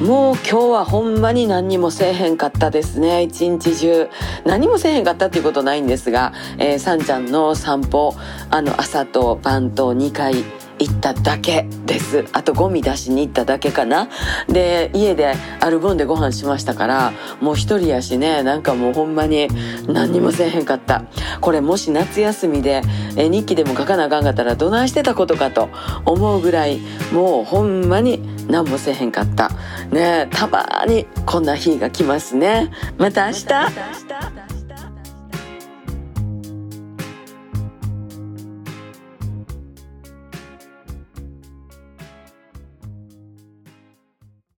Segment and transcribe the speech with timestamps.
[0.00, 3.22] もう今日はほんまに何にもせえへんかったですね。
[3.22, 4.10] 一日中。
[4.44, 8.14] 何もせえへんかったっていうことないんですが、えー、さんちゃんの散歩
[8.50, 10.44] あの朝と晩と2回
[10.78, 12.26] 行っただけです。
[12.32, 14.10] あとゴミ出しに行っただけかな。
[14.48, 19.48] で家でアルボンでご飯しましたからもう一人やしねなんかもうほんまに
[19.86, 21.04] 何にもせえへんかった。
[21.40, 22.82] これもし夏休みで
[23.16, 25.70] え日記でも書かなあかんかったらどないしてたことかと
[26.04, 26.80] 思うぐらい
[27.12, 29.50] もうほんまに何もせえへんかった。
[29.90, 32.70] ねたまにこんな日が来ますね。
[32.98, 34.55] また明日。